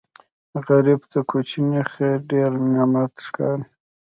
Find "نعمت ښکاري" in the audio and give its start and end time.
2.73-3.65